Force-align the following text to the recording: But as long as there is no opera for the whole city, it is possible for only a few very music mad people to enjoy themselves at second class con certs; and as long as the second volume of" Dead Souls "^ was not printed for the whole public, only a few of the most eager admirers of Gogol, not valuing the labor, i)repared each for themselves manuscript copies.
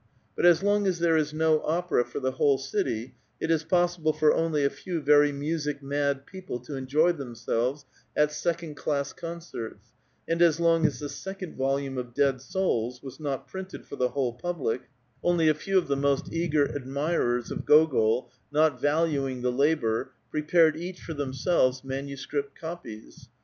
But 0.35 0.47
as 0.47 0.63
long 0.63 0.87
as 0.87 0.97
there 0.97 1.15
is 1.15 1.31
no 1.31 1.61
opera 1.61 2.03
for 2.03 2.19
the 2.19 2.31
whole 2.31 2.57
city, 2.57 3.13
it 3.39 3.51
is 3.51 3.63
possible 3.63 4.13
for 4.13 4.33
only 4.33 4.65
a 4.65 4.69
few 4.71 4.99
very 4.99 5.31
music 5.31 5.83
mad 5.83 6.25
people 6.25 6.59
to 6.61 6.73
enjoy 6.75 7.11
themselves 7.11 7.85
at 8.17 8.31
second 8.31 8.73
class 8.77 9.13
con 9.13 9.37
certs; 9.41 9.91
and 10.27 10.41
as 10.41 10.59
long 10.59 10.87
as 10.87 10.97
the 11.01 11.07
second 11.07 11.55
volume 11.55 11.99
of" 11.99 12.15
Dead 12.15 12.41
Souls 12.41 12.99
"^ 13.01 13.03
was 13.03 13.19
not 13.19 13.47
printed 13.47 13.85
for 13.85 13.95
the 13.95 14.09
whole 14.09 14.33
public, 14.33 14.89
only 15.21 15.47
a 15.47 15.53
few 15.53 15.77
of 15.77 15.87
the 15.87 15.95
most 15.95 16.33
eager 16.33 16.65
admirers 16.73 17.51
of 17.51 17.63
Gogol, 17.67 18.31
not 18.51 18.81
valuing 18.81 19.43
the 19.43 19.51
labor, 19.51 20.13
i)repared 20.33 20.75
each 20.77 20.99
for 21.01 21.13
themselves 21.13 21.83
manuscript 21.83 22.59
copies. 22.59 23.29